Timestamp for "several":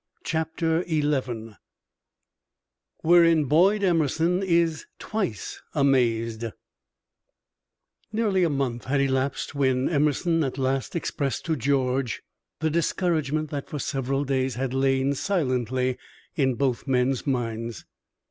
13.77-14.23